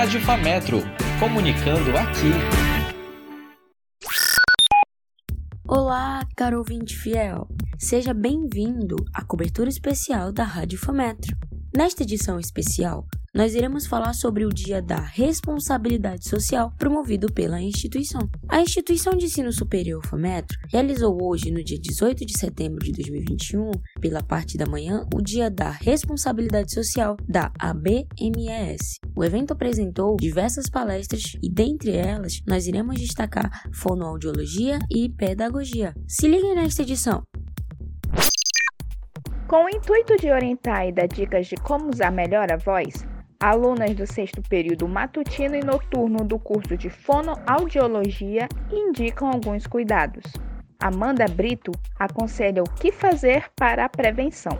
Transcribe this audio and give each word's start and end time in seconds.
Rádio 0.00 0.22
Fametro, 0.22 0.78
comunicando 1.18 1.90
aqui. 1.90 2.32
Olá, 5.68 6.26
caro 6.34 6.56
ouvinte 6.56 6.96
fiel. 6.96 7.46
Seja 7.78 8.14
bem-vindo 8.14 8.96
à 9.12 9.22
cobertura 9.22 9.68
especial 9.68 10.32
da 10.32 10.42
Rádio 10.42 10.78
Fametro. 10.78 11.36
Nesta 11.76 12.02
edição 12.02 12.40
especial, 12.40 13.06
nós 13.32 13.54
iremos 13.54 13.86
falar 13.86 14.12
sobre 14.12 14.44
o 14.44 14.48
Dia 14.48 14.82
da 14.82 14.98
Responsabilidade 14.98 16.28
Social 16.28 16.72
promovido 16.76 17.32
pela 17.32 17.60
instituição. 17.60 18.28
A 18.48 18.60
instituição 18.60 19.16
de 19.16 19.26
ensino 19.26 19.52
superior 19.52 20.04
FAMETRO 20.04 20.58
realizou 20.68 21.16
hoje, 21.22 21.50
no 21.52 21.62
dia 21.62 21.78
18 21.78 22.26
de 22.26 22.36
setembro 22.36 22.84
de 22.84 22.90
2021, 22.90 23.70
pela 24.00 24.20
parte 24.20 24.58
da 24.58 24.66
manhã, 24.66 25.06
o 25.14 25.22
Dia 25.22 25.48
da 25.48 25.70
Responsabilidade 25.70 26.74
Social 26.74 27.16
da 27.28 27.52
ABMES. 27.56 28.98
O 29.14 29.22
evento 29.22 29.52
apresentou 29.52 30.16
diversas 30.16 30.68
palestras 30.68 31.36
e, 31.40 31.48
dentre 31.48 31.92
elas, 31.92 32.40
nós 32.46 32.66
iremos 32.66 32.98
destacar 32.98 33.48
fonoaudiologia 33.72 34.80
e 34.90 35.08
pedagogia. 35.08 35.94
Se 36.08 36.26
liguem 36.26 36.56
nesta 36.56 36.82
edição! 36.82 37.22
Com 39.46 39.64
o 39.64 39.68
intuito 39.68 40.16
de 40.16 40.30
orientar 40.30 40.86
e 40.86 40.92
dar 40.92 41.08
dicas 41.08 41.48
de 41.48 41.56
como 41.56 41.90
usar 41.90 42.12
melhor 42.12 42.52
a 42.52 42.56
voz, 42.56 43.04
alunas 43.40 43.94
do 43.94 44.06
sexto 44.06 44.42
período 44.42 44.86
matutino 44.86 45.56
e 45.56 45.64
noturno 45.64 46.18
do 46.18 46.38
curso 46.38 46.76
de 46.76 46.90
fonoaudiologia 46.90 48.46
indicam 48.70 49.28
alguns 49.28 49.66
cuidados. 49.66 50.24
Amanda 50.78 51.26
Brito 51.26 51.72
aconselha 51.98 52.62
o 52.62 52.70
que 52.70 52.92
fazer 52.92 53.50
para 53.56 53.84
a 53.84 53.88
prevenção. 53.88 54.58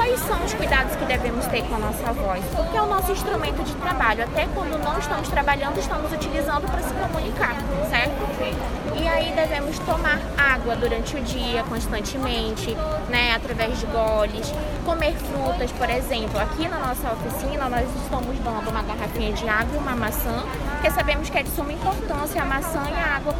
Quais 0.00 0.18
são 0.20 0.42
os 0.42 0.54
cuidados 0.54 0.96
que 0.96 1.04
devemos 1.04 1.46
ter 1.48 1.62
com 1.64 1.74
a 1.74 1.78
nossa 1.78 2.10
voz? 2.14 2.42
Porque 2.56 2.74
é 2.74 2.80
o 2.80 2.86
nosso 2.86 3.12
instrumento 3.12 3.62
de 3.62 3.74
trabalho. 3.74 4.24
Até 4.24 4.48
quando 4.54 4.82
não 4.82 4.98
estamos 4.98 5.28
trabalhando, 5.28 5.78
estamos 5.78 6.10
utilizando 6.10 6.66
para 6.70 6.80
se 6.80 6.94
comunicar, 6.94 7.54
certo? 7.90 8.98
E 8.98 9.06
aí 9.06 9.30
devemos 9.32 9.78
tomar 9.80 10.18
água 10.38 10.74
durante 10.74 11.14
o 11.16 11.20
dia 11.20 11.62
constantemente, 11.64 12.74
né, 13.10 13.34
através 13.34 13.78
de 13.78 13.84
goles, 13.88 14.50
comer 14.86 15.14
frutas, 15.16 15.70
por 15.72 15.90
exemplo. 15.90 16.40
Aqui 16.40 16.66
na 16.66 16.78
nossa 16.78 17.12
oficina 17.12 17.68
nós 17.68 17.86
estamos 18.02 18.38
dando 18.38 18.70
uma 18.70 18.82
garrafinha 18.82 19.34
de 19.34 19.46
água 19.46 19.74
e 19.74 19.78
uma 19.78 19.94
maçã, 19.94 20.42
porque 20.76 20.90
sabemos 20.92 21.28
que 21.28 21.36
é 21.36 21.42
de 21.42 21.50
suma 21.50 21.74
importância 21.74 22.40
a 22.40 22.46
maçã 22.46 22.82
e 22.90 22.94
a 22.94 23.16
água 23.16 23.34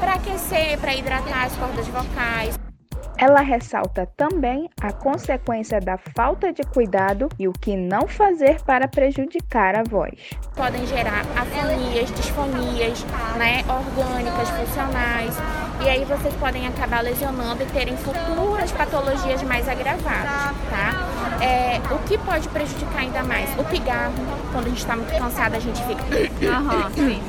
para 0.00 0.14
aquecer, 0.14 0.78
para 0.78 0.94
hidratar 0.94 1.44
as 1.44 1.52
cordas 1.54 1.86
vocais. 1.88 2.71
Ela 3.16 3.40
ressalta 3.40 4.06
também 4.16 4.68
a 4.80 4.92
consequência 4.92 5.80
da 5.80 5.96
falta 6.16 6.52
de 6.52 6.62
cuidado 6.62 7.28
e 7.38 7.46
o 7.46 7.52
que 7.52 7.76
não 7.76 8.08
fazer 8.08 8.60
para 8.62 8.88
prejudicar 8.88 9.76
a 9.76 9.82
voz. 9.82 10.30
Podem 10.56 10.86
gerar 10.86 11.24
afonias, 11.36 12.10
disfonias, 12.12 13.04
né, 13.36 13.62
orgânicas, 13.68 14.48
funcionais, 14.50 15.36
e 15.84 15.88
aí 15.88 16.04
vocês 16.04 16.34
podem 16.34 16.66
acabar 16.66 17.02
lesionando 17.02 17.62
e 17.62 17.66
terem 17.66 17.96
futuras 17.96 18.70
patologias 18.72 19.42
mais 19.42 19.68
agravadas, 19.68 20.56
tá? 20.70 21.42
É, 21.42 21.80
o 21.92 21.98
que 22.00 22.16
pode 22.18 22.48
prejudicar 22.48 23.00
ainda 23.00 23.22
mais? 23.24 23.50
O 23.58 23.64
pigarro, 23.64 24.14
quando 24.52 24.66
a 24.66 24.68
gente 24.68 24.78
está 24.78 24.96
muito 24.96 25.12
cansada, 25.16 25.56
a 25.56 25.60
gente 25.60 25.82
fica. 25.84 26.02
Aham, 26.48 26.90
sim. 26.94 27.22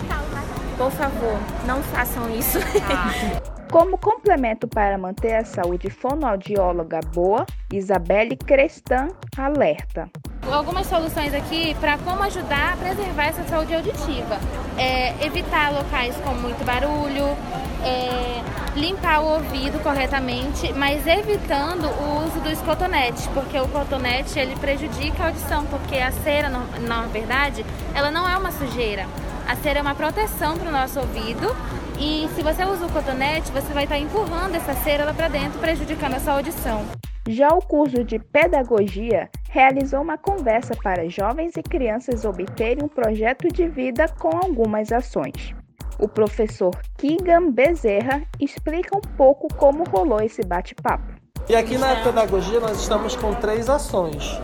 Por 0.78 0.92
favor, 0.92 1.40
não 1.66 1.82
façam 1.84 2.30
isso. 2.30 2.60
Ah. 2.90 3.43
Como 3.74 3.98
complemento 3.98 4.68
para 4.68 5.00
manter 5.00 5.34
a 5.34 5.44
saúde 5.44 5.90
fonoaudióloga 5.90 7.00
boa, 7.12 7.44
Isabelle 7.74 8.38
Crestan 8.38 9.08
alerta. 9.36 10.08
Algumas 10.48 10.86
soluções 10.86 11.34
aqui 11.34 11.74
para 11.80 11.98
como 11.98 12.22
ajudar 12.22 12.74
a 12.74 12.78
preservar 12.78 13.30
essa 13.30 13.44
saúde 13.46 13.74
auditiva. 13.74 14.38
É, 14.78 15.26
evitar 15.26 15.74
locais 15.74 16.16
com 16.18 16.36
muito 16.36 16.64
barulho, 16.64 17.36
é, 17.84 18.44
limpar 18.80 19.22
o 19.22 19.34
ouvido 19.38 19.82
corretamente, 19.82 20.72
mas 20.74 21.08
evitando 21.08 21.88
o 21.88 22.28
uso 22.28 22.40
dos 22.42 22.62
cotonetes, 22.62 23.26
porque 23.34 23.60
o 23.60 23.68
cotonete 23.70 24.38
ele 24.38 24.56
prejudica 24.56 25.24
a 25.24 25.28
audição, 25.30 25.66
porque 25.66 25.98
a 25.98 26.12
cera, 26.12 26.48
na 26.48 27.08
verdade, 27.08 27.66
ela 27.96 28.12
não 28.12 28.30
é 28.30 28.38
uma 28.38 28.52
sujeira. 28.52 29.08
A 29.48 29.56
cera 29.56 29.80
é 29.80 29.82
uma 29.82 29.96
proteção 29.96 30.60
para 30.60 30.70
o 30.70 30.72
nosso 30.72 31.00
ouvido 31.00 31.54
e 32.00 32.28
se 32.36 32.42
você 32.42 32.64
usa 32.66 32.86
o 32.86 32.92
cotonete, 32.92 33.52
você 33.52 33.74
vai 33.74 33.84
estar 33.84 33.98
empurrando 33.98 34.56
essa 34.56 34.74
cera 34.76 35.06
lá 35.06 35.14
para 35.14 35.28
dentro, 35.28 35.60
prejudicando 35.60 36.16
a 36.16 36.20
sua 36.20 36.34
audição. 36.34 36.86
Já 37.28 37.50
o 37.50 37.62
curso 37.62 38.04
de 38.04 38.20
Pedagogia 38.20 39.30
realizou 39.50 40.02
uma 40.02 40.18
conversa 40.18 40.76
para 40.76 41.08
jovens 41.08 41.54
e 41.56 41.64
crianças 41.64 42.26
obterem 42.26 42.84
um 42.84 42.88
projeto 42.88 43.48
de 43.48 43.68
vida 43.68 44.08
com 44.20 44.36
algumas 44.36 44.92
ações. 44.92 45.56
O 46.00 46.08
professor 46.08 46.76
Kigan 46.98 47.52
Bezerra 47.52 48.24
explica 48.40 48.98
um 48.98 49.16
pouco 49.16 49.48
como 49.56 49.86
rolou 49.86 50.22
esse 50.22 50.42
bate-papo. 50.42 51.14
E 51.48 51.56
aqui 51.56 51.78
na 51.78 51.96
pedagogia 51.98 52.60
nós 52.60 52.82
estamos 52.82 53.16
com 53.16 53.34
três 53.36 53.70
ações 53.70 54.40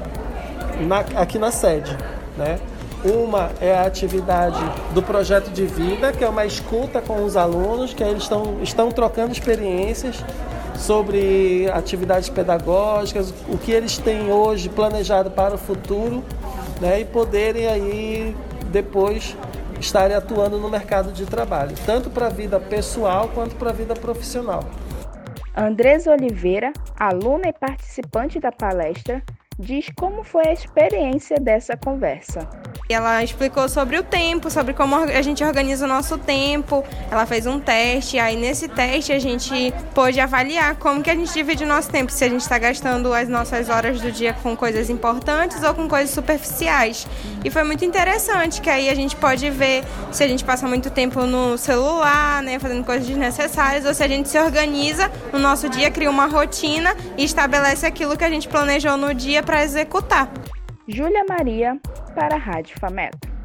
na, 0.88 1.00
aqui 1.22 1.38
na 1.38 1.52
sede, 1.52 1.98
né? 2.38 2.60
Uma 3.04 3.52
é 3.62 3.74
a 3.74 3.84
atividade 3.84 4.60
do 4.94 5.02
projeto 5.02 5.50
de 5.52 5.66
vida, 5.66 6.12
que 6.12 6.24
é 6.24 6.30
uma 6.30 6.46
escuta 6.46 7.02
com 7.02 7.24
os 7.24 7.38
alunos, 7.38 7.94
que 7.94 8.04
eles 8.04 8.24
estão, 8.24 8.62
estão 8.62 8.92
trocando 8.92 9.32
experiências 9.32 10.24
sobre 10.76 11.70
atividades 11.72 12.30
pedagógicas, 12.30 13.34
o 13.48 13.58
que 13.58 13.72
eles 13.72 13.98
têm 13.98 14.32
hoje 14.32 14.68
planejado 14.68 15.32
para 15.32 15.56
o 15.56 15.58
futuro, 15.58 16.24
né, 16.82 17.02
e 17.02 17.06
poderem 17.06 17.68
aí 17.68 18.36
depois 18.72 19.36
estarem 19.80 20.16
atuando 20.16 20.58
no 20.58 20.70
mercado 20.70 21.12
de 21.12 21.26
trabalho, 21.26 21.76
tanto 21.86 22.10
para 22.10 22.28
a 22.28 22.30
vida 22.30 22.60
pessoal 22.60 23.30
quanto 23.34 23.56
para 23.56 23.70
a 23.70 23.74
vida 23.74 23.94
profissional. 23.94 24.64
Andresa 25.56 26.12
Oliveira, 26.12 26.72
aluna 26.98 27.48
e 27.48 27.54
participante 27.54 28.40
da 28.40 28.52
palestra, 28.52 29.22
diz 29.58 29.88
como 29.98 30.24
foi 30.24 30.48
a 30.48 30.54
experiência 30.54 31.38
dessa 31.38 31.76
conversa. 31.76 32.48
Ela 32.92 33.24
explicou 33.24 33.70
sobre 33.70 34.00
o 34.00 34.04
tempo, 34.04 34.50
sobre 34.50 34.74
como 34.74 34.96
a 34.96 35.22
gente 35.22 35.44
organiza 35.44 35.86
o 35.86 35.88
nosso 35.88 36.18
tempo. 36.18 36.84
Ela 37.12 37.24
fez 37.28 37.46
um 37.46 37.60
teste, 37.60 38.18
aí 38.18 38.36
nesse 38.36 38.68
teste 38.68 39.12
a 39.14 39.20
gente 39.20 39.72
pôde 39.94 40.20
avaliar 40.20 40.76
como 40.76 41.04
que 41.04 41.12
a 41.12 41.14
gente 41.14 41.32
divide 41.32 41.64
o 41.64 41.68
nosso 41.68 41.92
tempo, 41.92 42.12
se 42.12 42.24
a 42.24 42.30
gente 42.30 42.42
está 42.42 42.58
gastando 42.58 43.14
as 43.14 43.30
nossas 43.30 43.70
horas 43.70 44.02
do 44.02 44.12
dia 44.12 44.34
com 44.34 44.58
coisas 44.58 44.90
importantes 44.90 45.62
ou 45.62 45.76
com 45.76 45.88
coisas 45.88 46.10
superficiais. 46.10 47.08
E 47.46 47.52
foi 47.52 47.64
muito 47.64 47.86
interessante, 47.86 48.60
que 48.60 48.72
aí 48.72 48.90
a 48.90 48.96
gente 48.96 49.16
pode 49.16 49.48
ver 49.52 49.84
se 50.12 50.24
a 50.24 50.28
gente 50.28 50.44
passa 50.44 50.68
muito 50.68 50.90
tempo 50.90 51.28
no 51.28 51.60
celular, 51.60 52.42
né, 52.42 52.58
fazendo 52.58 52.84
coisas 52.84 53.08
desnecessárias, 53.08 53.86
ou 53.86 53.94
se 53.94 54.04
a 54.04 54.08
gente 54.08 54.28
se 54.28 54.40
organiza 54.40 55.12
no 55.32 55.38
nosso 55.38 55.70
dia, 55.70 55.92
cria 55.92 56.10
uma 56.10 56.26
rotina 56.26 56.96
e 57.16 57.24
estabelece 57.24 57.86
aquilo 57.86 58.18
que 58.18 58.24
a 58.24 58.30
gente 58.32 58.48
planejou 58.48 58.98
no 58.98 59.14
dia 59.14 59.44
para 59.44 59.64
executar. 59.64 60.28
Júlia 60.92 61.24
Maria, 61.30 61.78
para 62.10 62.36
a 62.36 62.40
Rádio 62.40 62.78
Fametro. 62.80 63.40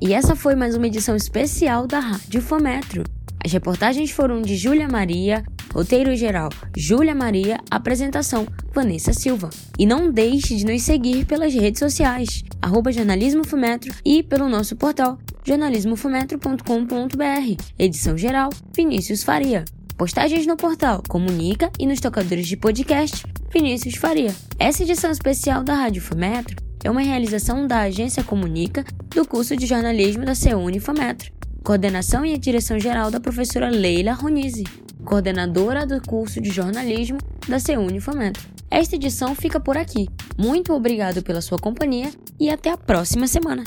E 0.00 0.14
essa 0.14 0.34
foi 0.34 0.54
mais 0.54 0.74
uma 0.76 0.86
edição 0.86 1.14
especial 1.14 1.86
da 1.86 2.00
Rádio 2.00 2.40
Fametro. 2.40 3.04
As 3.44 3.52
reportagens 3.52 4.10
foram 4.10 4.40
de 4.40 4.56
Júlia 4.56 4.88
Maria, 4.88 5.44
roteiro 5.72 6.16
geral 6.16 6.48
Júlia 6.76 7.14
Maria, 7.14 7.58
apresentação 7.70 8.46
Vanessa 8.72 9.12
Silva. 9.12 9.50
E 9.78 9.84
não 9.84 10.10
deixe 10.10 10.56
de 10.56 10.64
nos 10.64 10.82
seguir 10.82 11.26
pelas 11.26 11.54
redes 11.54 11.78
sociais, 11.78 12.42
arroba 12.62 12.92
Jornalismo 12.92 13.46
Fumetro 13.46 13.92
e 14.04 14.22
pelo 14.22 14.48
nosso 14.48 14.76
portal 14.76 15.18
jornalismofumetro.com.br. 15.44 17.62
Edição 17.78 18.16
geral 18.16 18.48
Vinícius 18.74 19.22
Faria. 19.22 19.64
Postagens 19.96 20.46
no 20.46 20.56
portal 20.56 21.02
Comunica 21.08 21.70
e 21.78 21.86
nos 21.86 22.00
tocadores 22.00 22.46
de 22.46 22.56
podcast 22.56 23.24
Vinícius 23.52 23.96
Faria. 23.96 24.32
Essa 24.60 24.84
edição 24.84 25.10
especial 25.10 25.64
da 25.64 25.74
Rádio 25.74 26.00
Fometro 26.00 26.56
é 26.84 26.90
uma 26.90 27.00
realização 27.00 27.66
da 27.66 27.80
Agência 27.80 28.22
Comunica 28.22 28.84
do 29.12 29.26
curso 29.26 29.56
de 29.56 29.66
jornalismo 29.66 30.24
da 30.24 30.36
CEUNI 30.36 30.78
Fometro. 30.78 31.32
Coordenação 31.64 32.24
e 32.24 32.38
direção 32.38 32.78
geral 32.78 33.10
da 33.10 33.18
professora 33.18 33.68
Leila 33.68 34.12
Ronizzi, 34.12 34.62
coordenadora 35.04 35.84
do 35.84 36.00
curso 36.00 36.40
de 36.40 36.48
jornalismo 36.48 37.18
da 37.48 37.58
CEUNI 37.58 38.00
Fometro. 38.00 38.48
Esta 38.70 38.94
edição 38.94 39.34
fica 39.34 39.58
por 39.58 39.76
aqui. 39.76 40.08
Muito 40.38 40.72
obrigado 40.72 41.20
pela 41.20 41.40
sua 41.40 41.58
companhia 41.58 42.10
e 42.38 42.48
até 42.48 42.70
a 42.70 42.78
próxima 42.78 43.26
semana. 43.26 43.64